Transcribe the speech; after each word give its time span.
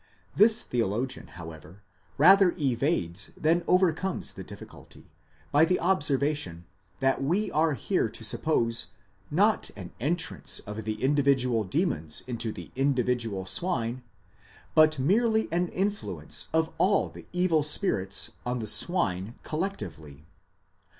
® 0.01 0.03
This 0.35 0.63
theologian, 0.63 1.27
however, 1.27 1.83
rather 2.17 2.55
evades 2.57 3.29
than 3.37 3.63
overcomes 3.67 4.33
the 4.33 4.43
difficulty, 4.43 5.11
by 5.51 5.63
the 5.63 5.79
observation 5.79 6.65
that 7.01 7.21
we 7.23 7.51
are 7.51 7.75
here 7.75 8.09
to 8.09 8.23
suppose, 8.23 8.87
not 9.29 9.69
an 9.75 9.91
entrance 9.99 10.57
of 10.61 10.85
the 10.85 11.03
individual 11.03 11.63
demons 11.63 12.23
into 12.25 12.51
the 12.51 12.71
individual 12.75 13.45
swine, 13.45 14.01
but 14.73 14.97
merely 14.97 15.47
an 15.51 15.67
influence 15.67 16.47
of 16.51 16.73
all 16.79 17.09
the 17.09 17.27
evil 17.31 17.61
spirits 17.61 18.31
on 18.43 18.57
the 18.57 18.65
swine 18.65 19.35
collectively. 19.43 20.25